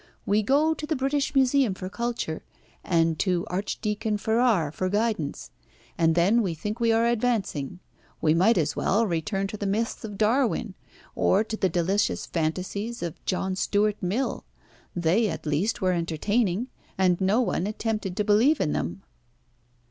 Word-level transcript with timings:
We 0.25 0.41
go 0.41 0.73
to 0.73 0.87
the 0.87 0.95
British 0.95 1.35
Museum 1.35 1.75
for 1.75 1.87
culture, 1.87 2.41
and 2.83 3.19
to 3.19 3.45
Archdeacon 3.51 4.17
Farrar 4.17 4.71
for 4.71 4.89
guidance. 4.89 5.51
And 5.95 6.15
then 6.15 6.41
we 6.41 6.55
think 6.55 6.79
that 6.79 6.81
we 6.81 6.91
are 6.91 7.05
advancing. 7.05 7.79
We 8.19 8.33
might 8.33 8.57
as 8.57 8.75
well 8.75 9.05
return 9.05 9.45
to 9.45 9.57
the 9.57 9.67
myths 9.67 10.03
of 10.03 10.17
Darwin, 10.17 10.73
or 11.13 11.43
to 11.43 11.55
the 11.55 11.69
delicious 11.69 12.25
fantasies 12.25 13.03
of 13.03 13.23
John 13.25 13.55
Stuart 13.55 14.01
Mill. 14.01 14.43
They 14.95 15.29
at 15.29 15.45
least 15.45 15.81
were 15.81 15.91
entertaining, 15.91 16.69
and 16.97 17.21
no 17.21 17.39
one 17.39 17.67
attempted 17.67 18.17
to 18.17 18.23
believe 18.23 18.59
in 18.59 18.71
them." 18.71 19.03